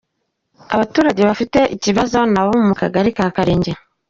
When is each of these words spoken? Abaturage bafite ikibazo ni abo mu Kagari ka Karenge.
Abaturage 0.75 1.21
bafite 1.29 1.59
ikibazo 1.75 2.17
ni 2.31 2.39
abo 2.41 2.53
mu 2.67 2.73
Kagari 2.81 3.09
ka 3.17 3.25
Karenge. 3.35 3.71